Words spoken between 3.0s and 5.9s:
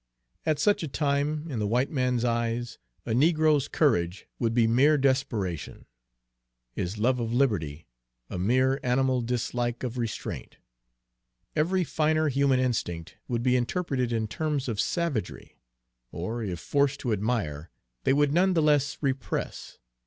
a negro's courage would be mere desperation;